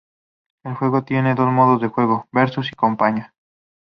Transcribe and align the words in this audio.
El 0.63 0.73
juego 0.73 1.03
tiene 1.03 1.35
dos 1.35 1.51
modos 1.51 1.79
de 1.79 1.87
juego: 1.87 2.27
Versus 2.31 2.71
y 2.71 2.75
Campaña. 2.75 3.35